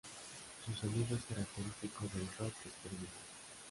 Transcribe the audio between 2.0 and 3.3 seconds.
del rock experimental.